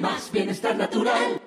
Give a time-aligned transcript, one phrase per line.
[0.00, 1.40] Más bienestar natural.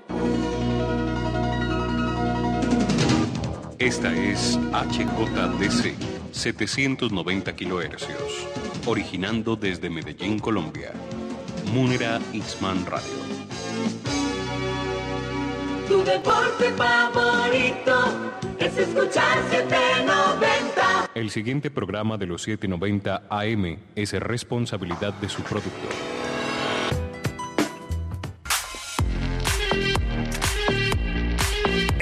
[3.79, 5.95] Esta es HJDC
[6.31, 8.07] 790 kHz,
[8.87, 10.91] originando desde Medellín, Colombia.
[11.73, 13.13] Munera Isman Radio.
[15.87, 17.95] Tu deporte favorito
[18.59, 21.11] es escuchar 790.
[21.15, 26.14] El siguiente programa de los 790 AM es responsabilidad de su productor.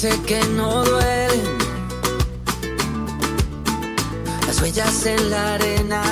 [0.00, 1.58] Sé que no duelen
[4.46, 6.02] las huellas en la arena.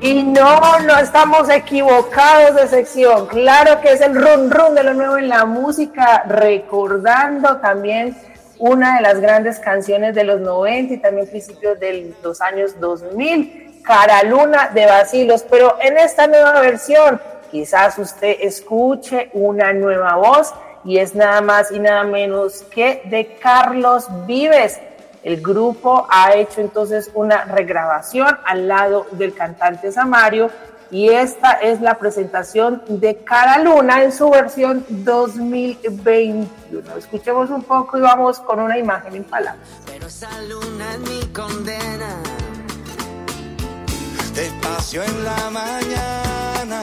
[0.00, 3.26] Y no, no estamos equivocados de sección.
[3.26, 8.16] Claro que es el run run de lo nuevo en la música, recordando también
[8.62, 13.80] una de las grandes canciones de los 90 y también principios de los años 2000,
[13.82, 15.44] Cara Luna de Basilos.
[15.50, 17.20] Pero en esta nueva versión,
[17.50, 23.34] quizás usted escuche una nueva voz y es nada más y nada menos que de
[23.42, 24.78] Carlos Vives
[25.24, 30.50] el grupo ha hecho entonces una regrabación al lado del cantante Samario
[30.92, 36.46] y esta es la presentación de Cara Luna en su versión 2021.
[36.98, 39.66] Escuchemos un poco y vamos con una imagen en palabras.
[39.86, 42.20] Pero esa luna es mi condena.
[44.34, 46.82] Despacio en la mañana,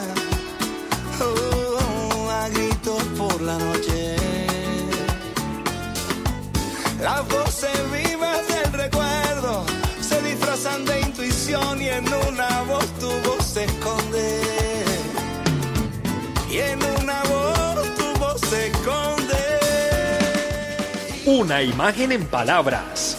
[1.21, 4.15] oh, a gritos por la noche.
[6.99, 9.65] Las voces vivas del recuerdo
[10.01, 13.28] se disfrazan de intuición y en una voz tu
[21.39, 23.17] una imagen en palabras.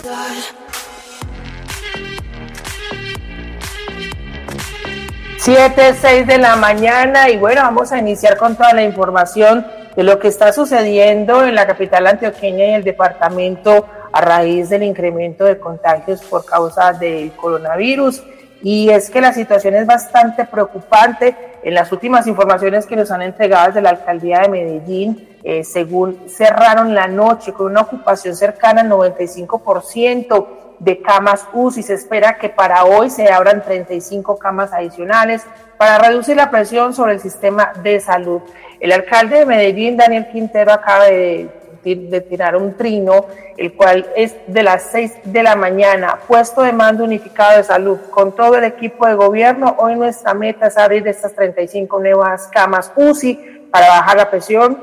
[5.39, 9.67] Siete, seis de la mañana y bueno, vamos a iniciar con toda la información
[9.97, 14.83] de lo que está sucediendo en la capital antioqueña y el departamento a raíz del
[14.83, 18.23] incremento de contagios por causa del coronavirus.
[18.63, 21.35] Y es que la situación es bastante preocupante.
[21.63, 26.29] En las últimas informaciones que nos han entregado desde la alcaldía de Medellín, eh, según
[26.29, 30.47] cerraron la noche con una ocupación cercana al 95%
[30.79, 31.83] de camas UCI.
[31.83, 35.43] Se espera que para hoy se abran 35 camas adicionales
[35.77, 38.41] para reducir la presión sobre el sistema de salud.
[38.81, 41.49] El alcalde de Medellín, Daniel Quintero, acaba de,
[41.83, 46.73] de tirar un trino, el cual es de las 6 de la mañana, puesto de
[46.73, 49.77] mando unificado de salud con todo el equipo de gobierno.
[49.79, 54.79] Hoy nuestra meta es abrir estas 35 nuevas camas UCI para bajar la presión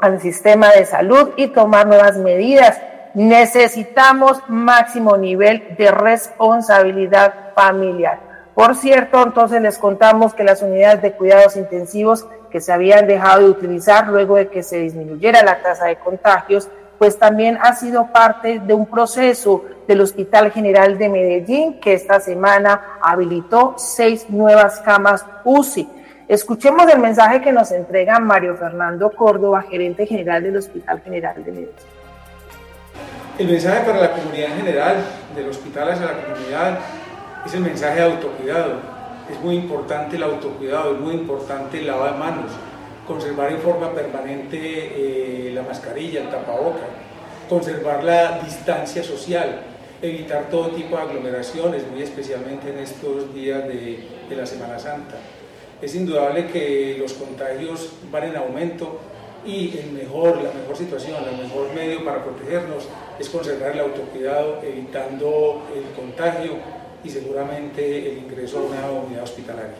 [0.00, 2.80] al sistema de salud y tomar nuevas medidas.
[3.14, 8.20] Necesitamos máximo nivel de responsabilidad familiar.
[8.54, 13.40] Por cierto, entonces les contamos que las unidades de cuidados intensivos que se habían dejado
[13.40, 16.68] de utilizar luego de que se disminuyera la tasa de contagios,
[16.98, 22.20] pues también ha sido parte de un proceso del Hospital General de Medellín que esta
[22.20, 25.88] semana habilitó seis nuevas camas UCI.
[26.26, 31.52] Escuchemos el mensaje que nos entrega Mario Fernando Córdoba, gerente general del Hospital General de
[31.52, 31.74] Medellín.
[33.38, 34.96] El mensaje para la comunidad en general,
[35.36, 36.78] del hospital hacia la comunidad,
[37.46, 38.97] es el mensaje de autocuidado.
[39.30, 42.50] Es muy importante el autocuidado, es muy importante el lavado de manos,
[43.06, 46.86] conservar en forma permanente eh, la mascarilla, el tapaboca,
[47.48, 49.60] conservar la distancia social,
[50.00, 53.98] evitar todo tipo de aglomeraciones, muy especialmente en estos días de,
[54.28, 55.16] de la Semana Santa.
[55.80, 58.98] Es indudable que los contagios van en aumento
[59.46, 62.84] y el mejor, la mejor situación, el mejor medio para protegernos
[63.18, 69.74] es conservar el autocuidado, evitando el contagio y seguramente el ingreso a una unidad hospitalaria.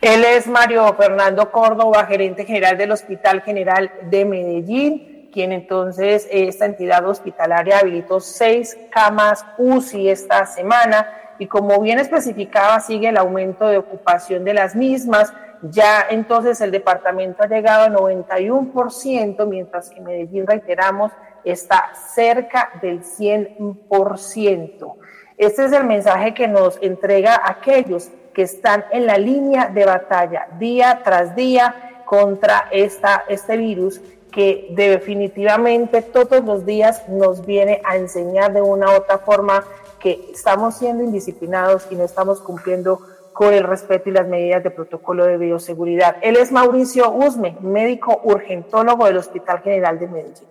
[0.00, 6.66] Él es Mario Fernando Córdoba, gerente general del Hospital General de Medellín, quien entonces esta
[6.66, 11.08] entidad hospitalaria habilitó seis camas UCI esta semana
[11.38, 15.32] y como bien especificaba, sigue el aumento de ocupación de las mismas.
[15.70, 21.10] Ya entonces el departamento ha llegado a 91%, mientras que Medellín, reiteramos,
[21.42, 24.94] está cerca del 100%.
[25.38, 30.48] Este es el mensaje que nos entrega aquellos que están en la línea de batalla
[30.58, 34.00] día tras día contra esta, este virus
[34.30, 39.64] que definitivamente todos los días nos viene a enseñar de una u otra forma
[39.98, 43.00] que estamos siendo indisciplinados y no estamos cumpliendo
[43.34, 46.16] con el respeto y las medidas de protocolo de bioseguridad.
[46.22, 50.48] Él es Mauricio Usme, médico urgentólogo del Hospital General de Medellín.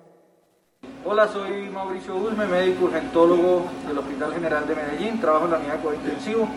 [1.05, 5.73] Hola, soy Mauricio Usme, médico urgentólogo del Hospital General de Medellín, trabajo en la unidad
[5.75, 6.47] de cuidado intensivo.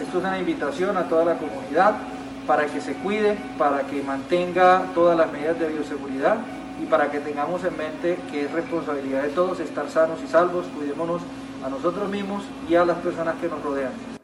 [0.00, 1.96] Esto es una invitación a toda la comunidad
[2.46, 6.36] para que se cuide, para que mantenga todas las medidas de bioseguridad
[6.80, 10.66] y para que tengamos en mente que es responsabilidad de todos estar sanos y salvos,
[10.76, 11.22] cuidémonos
[11.64, 14.21] a nosotros mismos y a las personas que nos rodean.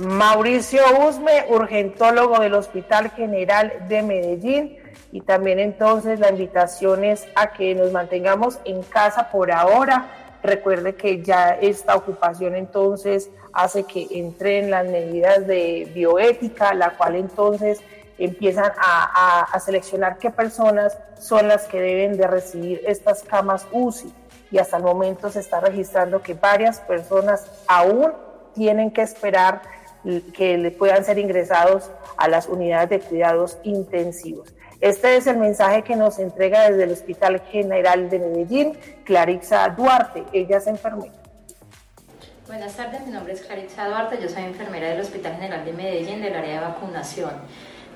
[0.00, 4.78] Mauricio Usme, urgentólogo del Hospital General de Medellín.
[5.12, 10.38] Y también entonces la invitación es a que nos mantengamos en casa por ahora.
[10.42, 17.16] Recuerde que ya esta ocupación entonces hace que entren las medidas de bioética, la cual
[17.16, 17.82] entonces
[18.16, 24.10] empiezan a, seleccionar qué personas son las que deben de recibir estas camas UCI.
[24.50, 28.12] Y hasta el momento se está registrando que varias personas aún
[28.54, 29.60] tienen que esperar
[30.34, 34.54] que le puedan ser ingresados a las unidades de cuidados intensivos.
[34.80, 40.24] Este es el mensaje que nos entrega desde el Hospital General de Medellín, Clarissa Duarte.
[40.32, 41.12] Ella es enfermera.
[42.46, 46.20] Buenas tardes, mi nombre es Clarissa Duarte, yo soy enfermera del Hospital General de Medellín
[46.20, 47.30] del área de vacunación.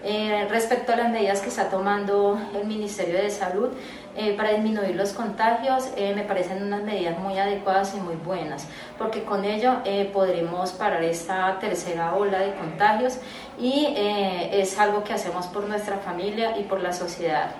[0.06, 3.70] Eh, respecto a las medidas que está tomando el Ministerio de Salud
[4.14, 8.66] eh, para disminuir los contagios, eh, me parecen unas medidas muy adecuadas y muy buenas,
[8.98, 9.78] porque con ello
[10.12, 13.18] podremos parar esta tercera ola de contagios
[13.58, 17.52] y es algo que hacemos por nuestra familia y por la sociedad.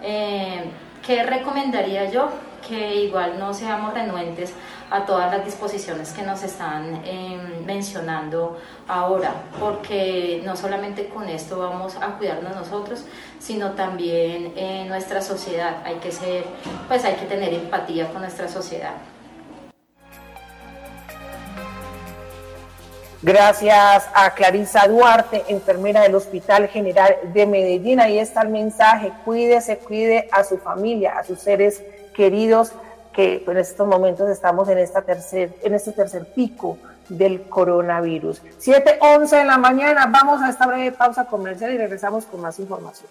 [0.00, 2.28] ¿Qué recomendaría yo?
[2.68, 4.52] Que igual no seamos renuentes
[4.90, 11.58] a todas las disposiciones que nos están em, mencionando ahora, porque no solamente con esto
[11.58, 13.04] vamos a cuidarnos nosotros,
[13.38, 15.82] sino también en nuestra sociedad.
[15.84, 16.44] Hay que ser,
[16.86, 18.94] pues hay que tener empatía con nuestra sociedad.
[23.20, 27.98] Gracias a Clarisa Duarte, enfermera del Hospital General de Medellín.
[27.98, 29.10] Ahí está el mensaje.
[29.24, 31.82] Cuídese, cuide a su familia, a sus seres
[32.14, 32.72] queridos,
[33.18, 38.40] que en estos momentos estamos en, esta tercer, en este tercer pico del coronavirus.
[38.60, 40.06] 7:11 de la mañana.
[40.06, 43.10] Vamos a esta breve pausa comercial y regresamos con más información.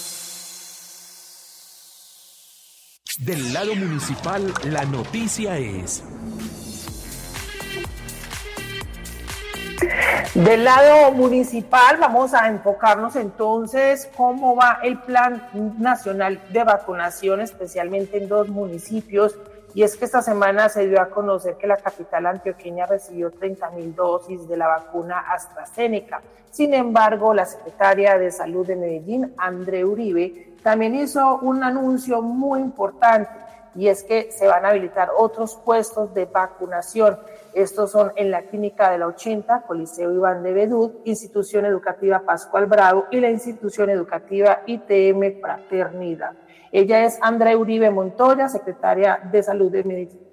[3.19, 6.03] Del lado municipal, la noticia es...
[10.33, 15.45] Del lado municipal vamos a enfocarnos entonces cómo va el plan
[15.77, 19.35] nacional de vacunación, especialmente en dos municipios.
[19.73, 23.69] Y es que esta semana se dio a conocer que la capital antioqueña recibió 30
[23.71, 26.21] mil dosis de la vacuna AstraZeneca.
[26.49, 32.59] Sin embargo, la secretaria de Salud de Medellín, André Uribe, también hizo un anuncio muy
[32.59, 33.31] importante
[33.73, 37.17] y es que se van a habilitar otros puestos de vacunación.
[37.53, 42.65] Estos son en la Clínica de la 80, Coliseo Iván de Bedú, Institución Educativa Pascual
[42.65, 46.31] Bravo y la Institución Educativa ITM Fraternidad.
[46.71, 50.31] Ella es Andrea Uribe Montoya, secretaria de Salud de Medellín.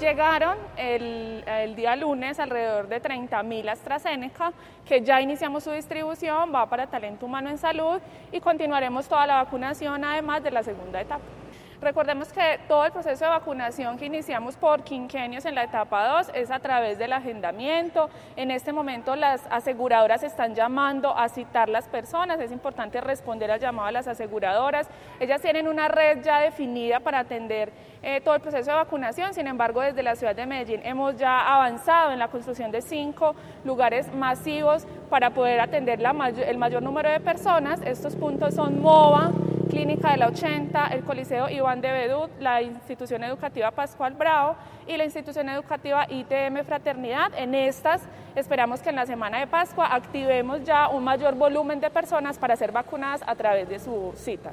[0.00, 4.52] Llegaron el, día lunes alrededor de 30.000 AstraZeneca,
[4.84, 8.00] que ya iniciamos su distribución, va para talento humano en salud
[8.30, 11.37] y continuaremos toda la vacunación además de la segunda etapa.
[11.80, 16.32] Recordemos que todo el proceso de vacunación que iniciamos por quinquenios en la etapa 2
[16.34, 18.10] es a través del agendamiento.
[18.34, 23.60] En este momento las aseguradoras están llamando a citar las personas, es importante responder al
[23.60, 24.88] llamado a las aseguradoras.
[25.20, 29.46] Ellas tienen una red ya definida para atender eh, todo el proceso de vacunación, sin
[29.46, 34.12] embargo desde la ciudad de Medellín hemos ya avanzado en la construcción de cinco lugares
[34.12, 37.80] masivos para poder atender el mayor número de personas.
[37.82, 39.30] Estos puntos son MOVA,
[39.68, 44.56] Clínica de la 80, el Coliseo Iván de Bedut, la Institución Educativa Pascual Bravo
[44.86, 47.32] y la Institución Educativa ITM Fraternidad.
[47.36, 48.02] En estas
[48.34, 52.56] esperamos que en la semana de Pascua activemos ya un mayor volumen de personas para
[52.56, 54.52] ser vacunadas a través de su cita.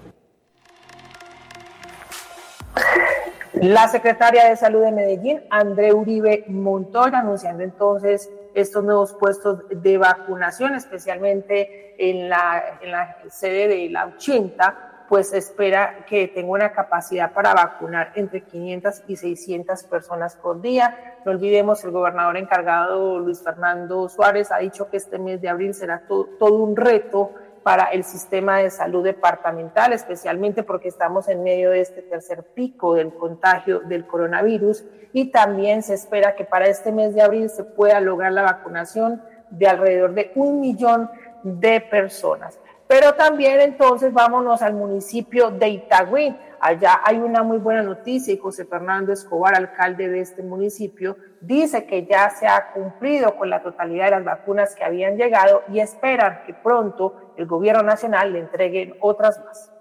[3.53, 9.98] La secretaria de Salud de Medellín, André Uribe Montoya, anunciando entonces estos nuevos puestos de
[9.98, 16.71] vacunación, especialmente en la, en la sede de la 80, pues espera que tenga una
[16.71, 21.17] capacidad para vacunar entre 500 y 600 personas por día.
[21.25, 25.74] No olvidemos, el gobernador encargado, Luis Fernando Suárez, ha dicho que este mes de abril
[25.74, 27.31] será todo un reto
[27.65, 32.93] para el sistema de salud departamental, especialmente porque estamos en medio de este tercer pico
[32.93, 37.63] del contagio del coronavirus y también se espera que para este mes de abril se
[37.63, 41.09] pueda lograr la vacunación de alrededor de un millón
[41.41, 42.59] de personas.
[42.88, 46.38] Pero también entonces vámonos al municipio de Itagüí.
[46.60, 51.86] Allá hay una muy buena noticia y José Fernando Escobar, alcalde de este municipio, dice
[51.86, 55.80] que ya se ha cumplido con la totalidad de las vacunas que habían llegado y
[55.80, 59.72] esperan que pronto el gobierno nacional le entregue otras más.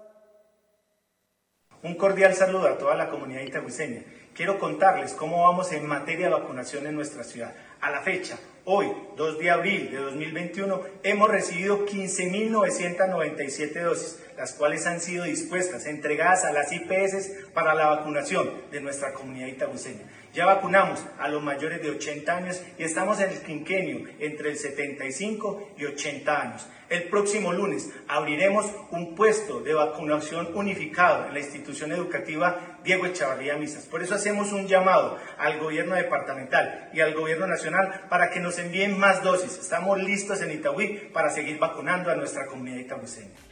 [1.83, 4.01] Un cordial saludo a toda la comunidad itagüiseña.
[4.33, 7.53] Quiero contarles cómo vamos en materia de vacunación en nuestra ciudad.
[7.79, 14.85] A la fecha, Hoy, 2 de abril de 2021, hemos recibido 15.997 dosis, las cuales
[14.85, 20.03] han sido dispuestas, entregadas a las IPS para la vacunación de nuestra comunidad itabuceña.
[20.33, 24.57] Ya vacunamos a los mayores de 80 años y estamos en el quinquenio entre el
[24.57, 26.67] 75 y 80 años.
[26.89, 33.55] El próximo lunes abriremos un puesto de vacunación unificado en la institución educativa Diego Echavarría
[33.55, 33.85] Misas.
[33.85, 38.59] Por eso hacemos un llamado al gobierno departamental y al gobierno nacional para que nos
[38.59, 39.57] envíen más dosis.
[39.57, 43.44] Estamos listos en Itagüí para seguir vacunando a nuestra comunidad itagüiseña.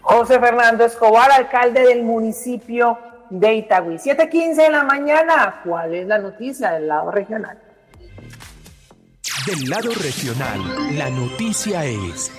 [0.00, 2.98] José Fernando Escobar, alcalde del municipio
[3.30, 3.98] de Itagüí.
[3.98, 5.60] 7:15 de la mañana.
[5.64, 7.58] ¿Cuál es la noticia del lado regional?
[9.46, 10.60] Del lado regional,
[10.96, 12.30] la noticia es.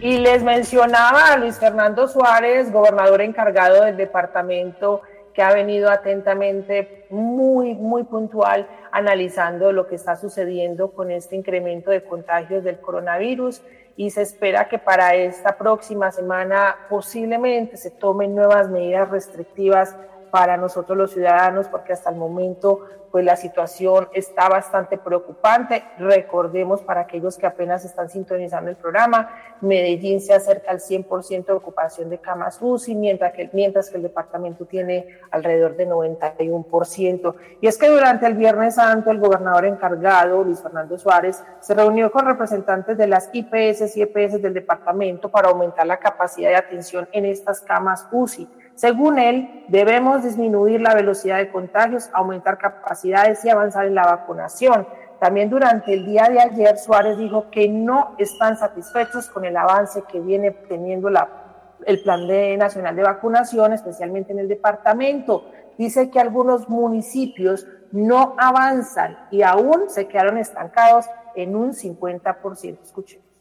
[0.00, 5.02] Y les mencionaba a Luis Fernando Suárez, gobernador encargado del departamento,
[5.34, 11.90] que ha venido atentamente, muy, muy puntual, analizando lo que está sucediendo con este incremento
[11.90, 13.62] de contagios del coronavirus.
[13.96, 19.96] Y se espera que para esta próxima semana posiblemente se tomen nuevas medidas restrictivas
[20.34, 22.80] para nosotros los ciudadanos, porque hasta el momento
[23.12, 25.84] pues la situación está bastante preocupante.
[25.96, 31.52] Recordemos para aquellos que apenas están sintonizando el programa, Medellín se acerca al 100% de
[31.52, 37.34] ocupación de camas UCI, mientras que, mientras que el departamento tiene alrededor de 91%.
[37.60, 42.10] Y es que durante el Viernes Santo el gobernador encargado, Luis Fernando Suárez, se reunió
[42.10, 47.08] con representantes de las IPS y EPS del departamento para aumentar la capacidad de atención
[47.12, 48.48] en estas camas UCI.
[48.74, 54.86] Según él, debemos disminuir la velocidad de contagios, aumentar capacidades y avanzar en la vacunación.
[55.20, 60.02] También durante el día de ayer, Suárez dijo que no están satisfechos con el avance
[60.10, 65.44] que viene teniendo el Plan Nacional de Vacunación, especialmente en el departamento.
[65.78, 72.78] Dice que algunos municipios no avanzan y aún se quedaron estancados en un 50%.
[72.82, 73.33] Escuchemos.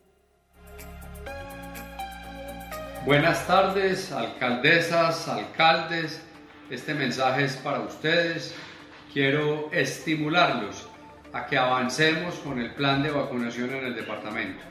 [3.05, 6.21] Buenas tardes, alcaldesas, alcaldes.
[6.69, 8.55] Este mensaje es para ustedes.
[9.11, 10.87] Quiero estimularlos
[11.33, 14.63] a que avancemos con el plan de vacunación en el departamento.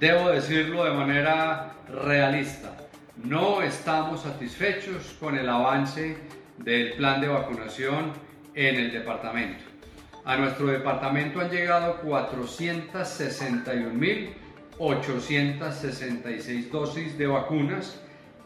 [0.00, 2.74] Debo decirlo de manera realista.
[3.22, 6.16] No estamos satisfechos con el avance
[6.56, 8.14] del plan de vacunación
[8.54, 9.62] en el departamento.
[10.24, 12.00] A nuestro departamento han llegado
[14.78, 18.00] 461.866 dosis de vacunas.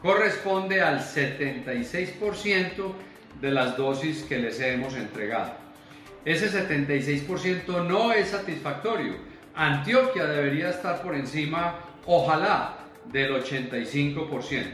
[0.00, 2.94] Corresponde al 76%
[3.40, 5.54] de las dosis que les hemos entregado.
[6.24, 9.14] Ese 76% no es satisfactorio.
[9.54, 11.74] Antioquia debería estar por encima,
[12.06, 12.76] ojalá,
[13.06, 14.64] del 85%.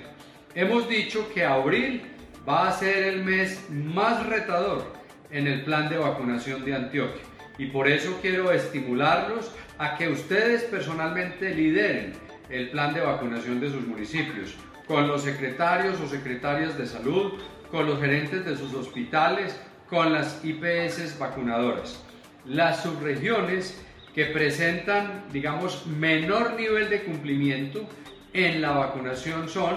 [0.54, 2.02] Hemos dicho que abril
[2.48, 4.92] va a ser el mes más retador
[5.30, 7.22] en el plan de vacunación de Antioquia
[7.58, 12.12] y por eso quiero estimularlos a que ustedes personalmente lideren
[12.48, 14.54] el plan de vacunación de sus municipios
[14.86, 17.32] con los secretarios o secretarias de salud,
[17.70, 22.02] con los gerentes de sus hospitales, con las IPS vacunadoras.
[22.44, 23.82] Las subregiones
[24.16, 27.86] que presentan, digamos, menor nivel de cumplimiento
[28.32, 29.76] en la vacunación son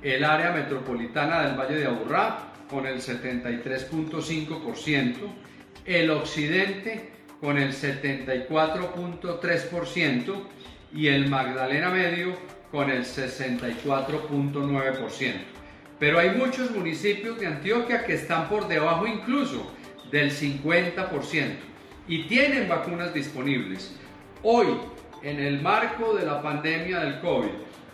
[0.00, 5.16] el área metropolitana del Valle de Aburrá con el 73.5%,
[5.86, 10.34] el occidente con el 74.3%
[10.94, 12.36] y el Magdalena Medio
[12.70, 15.32] con el 64.9%.
[15.98, 19.68] Pero hay muchos municipios de Antioquia que están por debajo incluso
[20.12, 21.69] del 50%
[22.10, 23.94] y tienen vacunas disponibles.
[24.42, 24.66] Hoy,
[25.22, 27.52] en el marco de la pandemia del COVID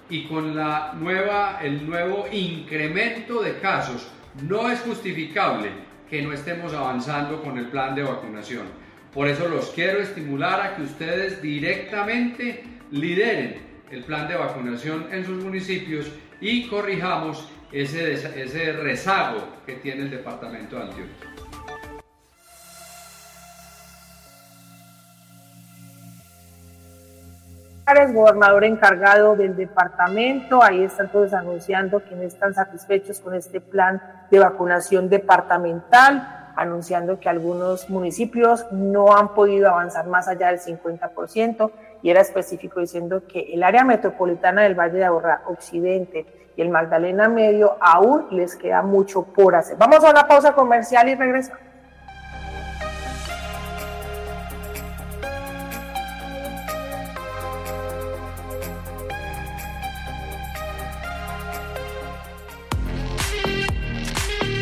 [0.09, 4.09] y con la nueva, el nuevo incremento de casos,
[4.49, 5.69] no es justificable
[6.09, 8.65] que no estemos avanzando con el plan de vacunación.
[9.13, 13.57] Por eso los quiero estimular a que ustedes directamente lideren
[13.91, 20.11] el plan de vacunación en sus municipios y corrijamos ese, ese rezago que tiene el
[20.11, 21.36] departamento de Antioquia.
[27.95, 33.61] El gobernador encargado del departamento, ahí están todos anunciando que no están satisfechos con este
[33.61, 40.59] plan de vacunación departamental, anunciando que algunos municipios no han podido avanzar más allá del
[40.59, 41.71] 50%
[42.03, 46.71] y era específico diciendo que el área metropolitana del Valle de Aburrá Occidente y el
[46.71, 49.77] Magdalena Medio aún les queda mucho por hacer.
[49.77, 51.66] Vamos a una pausa comercial y regresamos.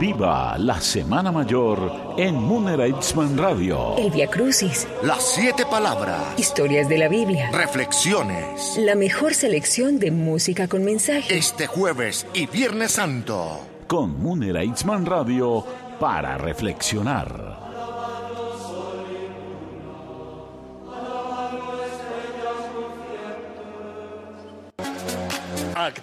[0.00, 3.98] Viva la Semana Mayor en Muneraitsman Radio.
[3.98, 4.88] El Via Crucis.
[5.02, 6.22] Las siete palabras.
[6.38, 7.50] Historias de la Biblia.
[7.52, 8.78] Reflexiones.
[8.78, 11.36] La mejor selección de música con mensaje.
[11.36, 13.60] Este jueves y Viernes Santo.
[13.86, 15.66] Con Muneraitsman Radio
[16.00, 17.59] para reflexionar.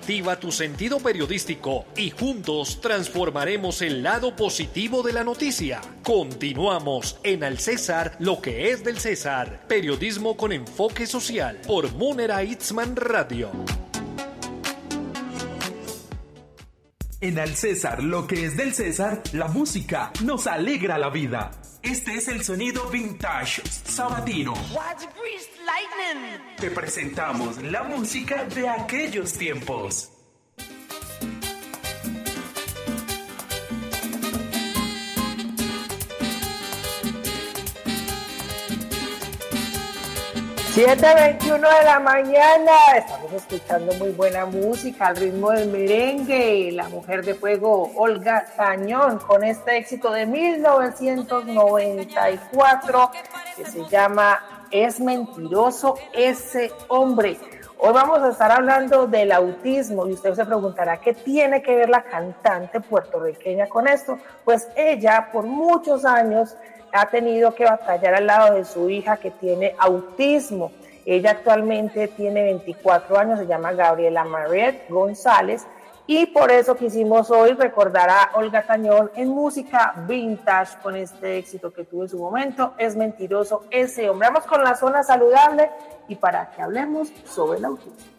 [0.07, 5.81] Activa tu sentido periodístico y juntos transformaremos el lado positivo de la noticia.
[6.01, 9.65] Continuamos en Al César, lo que es del César.
[9.67, 13.51] Periodismo con enfoque social por Munera Itzman Radio.
[17.19, 21.51] En Al César, lo que es del César, la música nos alegra la vida.
[21.89, 24.53] Este es el sonido vintage sabatino.
[26.59, 30.16] Te presentamos la música de aquellos tiempos.
[40.77, 47.25] ...7.21 de la mañana, estamos escuchando muy buena música al ritmo del merengue, la mujer
[47.25, 53.11] de fuego Olga Cañón con este éxito de 1994
[53.55, 57.39] que se llama es mentiroso ese hombre.
[57.79, 61.89] Hoy vamos a estar hablando del autismo y usted se preguntará, ¿qué tiene que ver
[61.89, 64.19] la cantante puertorriqueña con esto?
[64.45, 66.55] Pues ella por muchos años
[66.91, 70.71] ha tenido que batallar al lado de su hija que tiene autismo.
[71.05, 75.65] Ella actualmente tiene 24 años, se llama Gabriela Mariette González
[76.09, 81.71] y por eso quisimos hoy recordar a Olga Tañón en música vintage con este éxito
[81.71, 82.73] que tuvo en su momento.
[82.77, 84.29] Es mentiroso ese hombre.
[84.29, 85.69] Vamos con la zona saludable
[86.07, 88.17] y para que hablemos sobre el autismo.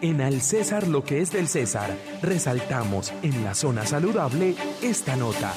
[0.00, 1.90] En Al César lo que es del César,
[2.22, 5.52] resaltamos en la zona saludable esta nota.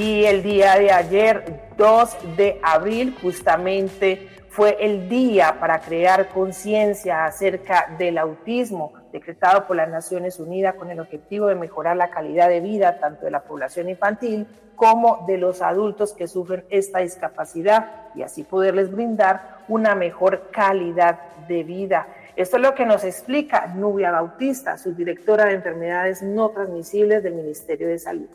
[0.00, 7.24] Y el día de ayer, 2 de abril, justamente fue el día para crear conciencia
[7.24, 12.48] acerca del autismo, decretado por las Naciones Unidas con el objetivo de mejorar la calidad
[12.48, 18.12] de vida tanto de la población infantil como de los adultos que sufren esta discapacidad
[18.14, 22.06] y así poderles brindar una mejor calidad de vida.
[22.36, 27.88] Esto es lo que nos explica Nubia Bautista, subdirectora de enfermedades no transmisibles del Ministerio
[27.88, 28.28] de Salud.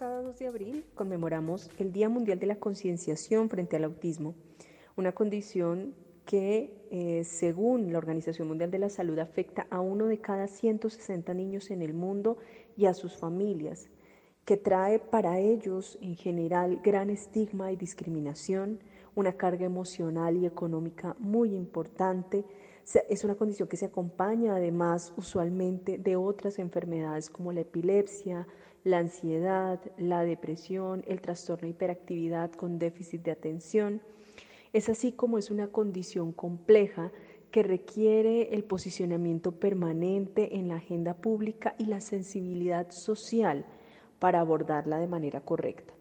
[0.00, 4.34] Cada 2 de abril conmemoramos el Día Mundial de la Concienciación frente al Autismo,
[4.96, 10.16] una condición que, eh, según la Organización Mundial de la Salud, afecta a uno de
[10.16, 12.38] cada 160 niños en el mundo
[12.78, 13.90] y a sus familias,
[14.46, 18.80] que trae para ellos en general gran estigma y discriminación,
[19.14, 22.46] una carga emocional y económica muy importante.
[23.10, 28.46] Es una condición que se acompaña además usualmente de otras enfermedades como la epilepsia,
[28.84, 34.00] la ansiedad, la depresión, el trastorno de hiperactividad con déficit de atención.
[34.72, 37.12] Es así como es una condición compleja
[37.50, 43.66] que requiere el posicionamiento permanente en la agenda pública y la sensibilidad social
[44.18, 45.92] para abordarla de manera correcta.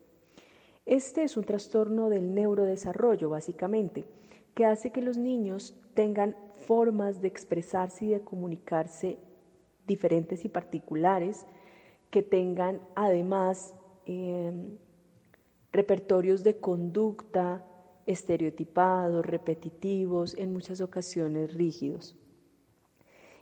[0.85, 4.05] Este es un trastorno del neurodesarrollo, básicamente,
[4.53, 6.35] que hace que los niños tengan
[6.67, 9.17] formas de expresarse y de comunicarse
[9.87, 11.45] diferentes y particulares,
[12.09, 13.73] que tengan además
[14.05, 14.77] em,
[15.71, 17.65] repertorios de conducta
[18.05, 22.15] estereotipados, repetitivos, en muchas ocasiones rígidos.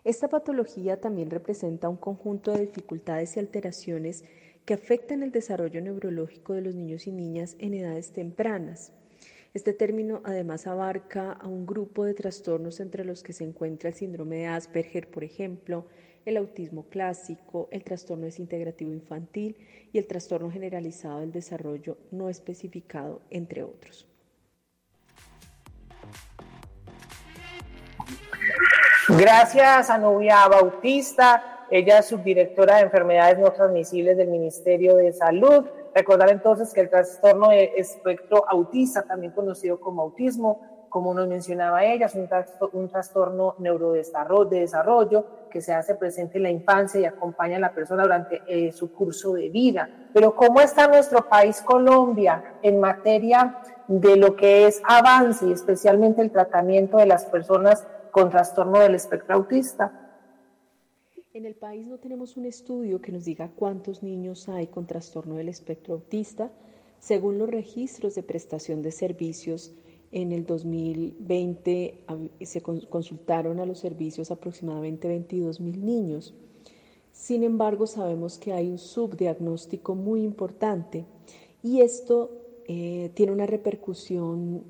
[0.04, 4.26] Esta patología también representa un conjunto de dificultades y alteraciones
[4.66, 8.92] que afectan el desarrollo neurológico de los niños y niñas en edades tempranas.
[9.54, 13.96] Este término además abarca a un grupo de trastornos entre los que se encuentra el
[13.96, 15.86] síndrome de Asperger, por ejemplo,
[16.28, 19.56] el autismo clásico, el trastorno desintegrativo infantil
[19.94, 24.06] y el trastorno generalizado del desarrollo no especificado, entre otros.
[29.08, 35.66] Gracias a Novia Bautista, ella es subdirectora de enfermedades no transmisibles del Ministerio de Salud.
[35.96, 41.84] Recordar entonces que el trastorno de espectro autista, también conocido como autismo, como nos mencionaba
[41.86, 42.16] ella, es
[42.74, 47.60] un, trastorno neurodesarrollo de desarrollo que se hace presente en la infancia y acompaña a
[47.60, 49.90] la persona durante eh, su curso de vida.
[50.14, 56.22] Pero ¿cómo está nuestro país Colombia en materia de lo que es avance y especialmente
[56.22, 59.92] el tratamiento de las personas con trastorno del espectro autista?
[61.34, 65.36] En el país no tenemos un estudio que nos diga cuántos niños hay con trastorno
[65.36, 66.50] del espectro autista.
[67.00, 69.72] Según los registros de prestación de servicios,
[70.12, 72.00] en el 2020
[72.42, 76.34] se consultaron a los servicios aproximadamente 22 mil niños.
[77.12, 81.06] Sin embargo, sabemos que hay un subdiagnóstico muy importante
[81.64, 82.32] y esto
[82.68, 84.64] eh, tiene una repercusión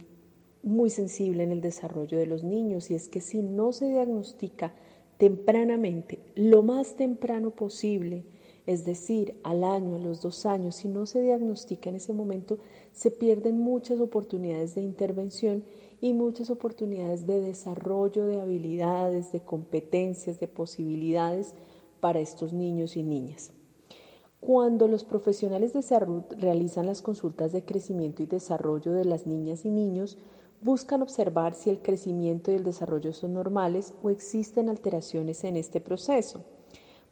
[0.64, 4.74] muy sensible en el desarrollo de los niños y es que si no se diagnostica
[5.18, 8.24] tempranamente, lo más temprano posible,
[8.68, 12.60] es decir, al año, a los dos años, si no se diagnostica en ese momento,
[12.92, 15.64] se pierden muchas oportunidades de intervención
[16.02, 21.54] y muchas oportunidades de desarrollo de habilidades, de competencias, de posibilidades
[22.02, 23.52] para estos niños y niñas.
[24.42, 29.66] Cuando los profesionales de salud realizan las consultas de crecimiento y desarrollo de las niñas
[29.66, 30.18] y niños,
[30.62, 35.80] buscan observar si el crecimiento y el desarrollo son normales o existen alteraciones en este
[35.80, 36.44] proceso.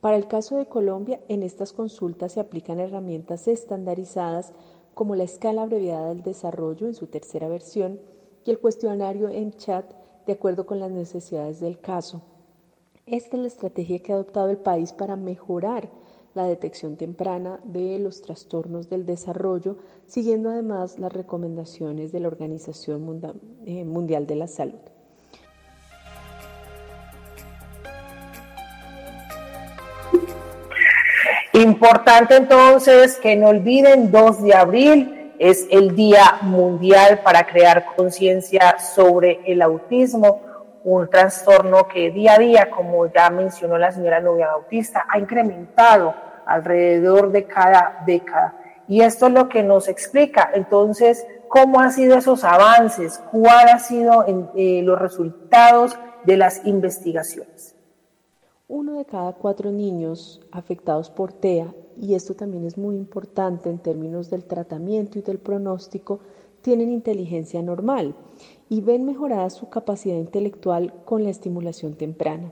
[0.06, 4.54] Para el caso de Colombia, en estas consultas se aplican herramientas estandarizadas
[4.94, 8.00] como la escala abreviada del desarrollo en su tercera versión
[8.46, 9.84] y el cuestionario en chat
[10.28, 12.22] de acuerdo con las necesidades del caso.
[13.08, 15.90] Esta es la estrategia que ha adoptado el país para mejorar
[16.36, 23.24] la detección temprana de los trastornos del desarrollo, siguiendo además las recomendaciones de la Organización
[23.66, 24.95] eh, Mundial de la Salud.
[31.56, 38.78] Importante entonces que no olviden 2 de abril, es el Día Mundial para crear conciencia
[38.78, 40.42] sobre el autismo,
[40.84, 46.14] un trastorno que día a día, como ya mencionó la señora Novia Bautista, ha incrementado
[46.46, 48.56] alrededor de cada década.
[48.90, 53.80] Y esto es lo que nos explica entonces cómo han sido esos avances, cuáles han
[53.80, 54.26] sido
[54.58, 57.75] eh, los resultados de las investigaciones.
[58.68, 63.78] Uno de cada cuatro niños afectados por TEA, y esto también es muy importante en
[63.78, 66.20] términos del tratamiento y del pronóstico,
[66.64, 68.16] tienen inteligencia normal
[68.68, 72.52] y ven mejorada su capacidad intelectual con la estimulación temprana.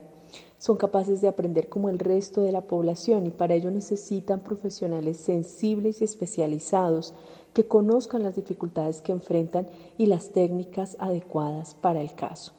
[0.56, 5.16] Son capaces de aprender como el resto de la población y para ello necesitan profesionales
[5.16, 7.12] sensibles y especializados
[7.52, 9.66] que conozcan las dificultades que enfrentan
[9.98, 12.52] y las técnicas adecuadas para el caso.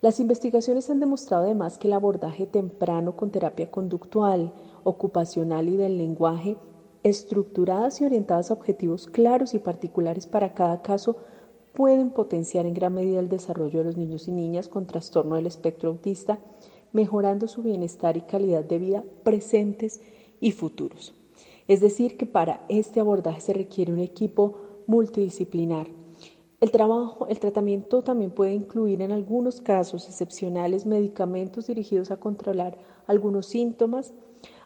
[0.00, 4.52] Las investigaciones han demostrado además que el abordaje temprano con terapia conductual,
[4.84, 6.56] ocupacional y del lenguaje,
[7.02, 11.16] estructuradas y orientadas a objetivos claros y particulares para cada caso,
[11.74, 15.48] pueden potenciar en gran medida el desarrollo de los niños y niñas con trastorno del
[15.48, 16.38] espectro autista,
[16.92, 20.00] mejorando su bienestar y calidad de vida presentes
[20.40, 21.12] y futuros.
[21.66, 25.97] Es decir, que para este abordaje se requiere un equipo multidisciplinar.
[26.60, 32.76] El trabajo, el tratamiento también puede incluir en algunos casos excepcionales medicamentos dirigidos a controlar
[33.06, 34.12] algunos síntomas.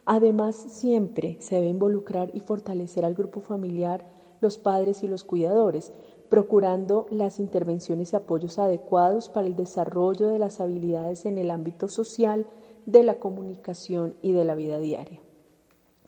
[0.03, 4.07] Además, siempre se debe involucrar y fortalecer al grupo familiar,
[4.41, 5.93] los padres y los cuidadores,
[6.29, 11.87] procurando las intervenciones y apoyos adecuados para el desarrollo de las habilidades en el ámbito
[11.89, 12.47] social,
[12.87, 15.19] de la comunicación y de la vida diaria.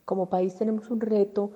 [0.04, 1.52] Como país tenemos un reto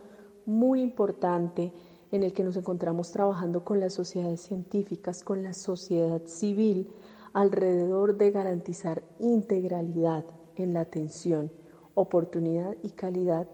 [0.47, 1.73] muy importante
[2.12, 6.88] en el que nos encontramos trabajando con las sociedades científicas, con la sociedad civil,
[7.33, 10.25] alrededor de garantizar integralidad
[10.57, 11.51] en la atención,
[11.94, 13.46] oportunidad y calidad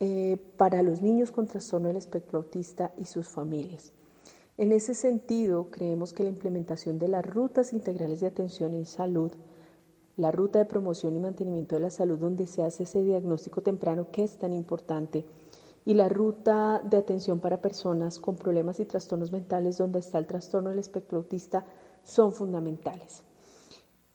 [0.00, 3.92] eh, para los niños con trastorno del espectro autista y sus familias.
[4.58, 9.32] En ese sentido, creemos que la implementación de las rutas integrales de atención en salud,
[10.16, 14.08] la ruta de promoción y mantenimiento de la salud donde se hace ese diagnóstico temprano
[14.12, 15.24] que es tan importante,
[15.84, 20.26] y la ruta de atención para personas con problemas y trastornos mentales donde está el
[20.26, 21.64] trastorno del espectro autista
[22.04, 23.22] son fundamentales.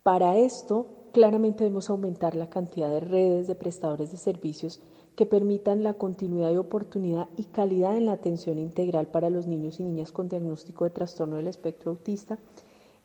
[0.03, 4.79] Para esto, claramente debemos aumentar la cantidad de redes de prestadores de servicios
[5.17, 9.79] que permitan la continuidad y oportunidad y calidad en la atención integral para los niños
[9.79, 12.37] y niñas con diagnóstico de trastorno del espectro autista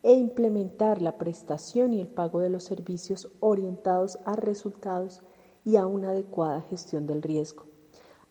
[0.02, 5.20] e implementar la prestación y el pago de los servicios orientados a resultados
[5.64, 7.71] y a una adecuada gestión del riesgo.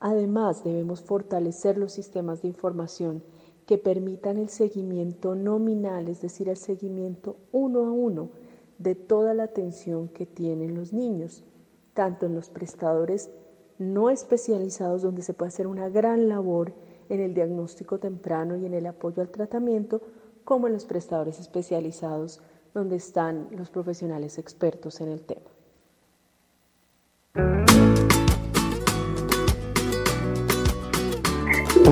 [0.02, 3.22] Además, debemos fortalecer los sistemas de información
[3.68, 8.30] que permitan el seguimiento nominal, es decir, el seguimiento uno a uno
[8.80, 11.44] de toda la atención que tienen los niños,
[11.94, 13.30] tanto en los prestadores
[13.78, 16.74] no especializados donde se puede hacer una gran labor
[17.10, 20.02] en el diagnóstico temprano y en el apoyo al tratamiento,
[20.44, 22.42] como en los prestadores especializados
[22.74, 25.52] donde están los profesionales expertos en el tema.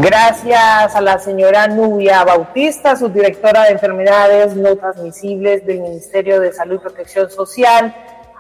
[0.02, 6.76] Gracias a la señora Nubia Bautista, subdirectora de enfermedades no transmisibles del Ministerio de Salud
[6.76, 7.94] y Protección Social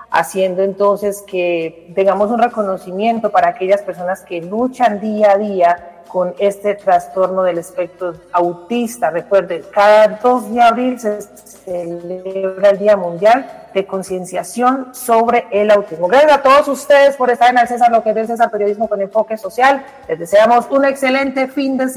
[0.09, 6.33] haciendo entonces que tengamos un reconocimiento para aquellas personas que luchan día a día con
[6.39, 9.09] este trastorno del espectro autista.
[9.09, 16.07] Recuerden, cada 2 de abril se celebra el Día Mundial de Concienciación sobre el Autismo.
[16.07, 18.87] Gracias a todos ustedes por estar en el César, lo que es el César Periodismo
[18.87, 19.85] con Enfoque Social.
[20.07, 21.89] Les deseamos un excelente fin de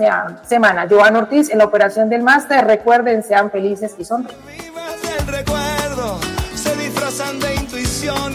[0.44, 0.86] semana.
[0.88, 2.64] Joan Ortiz en la operación del máster.
[2.66, 4.26] Recuerden, sean felices y son
[7.40, 8.34] de intuición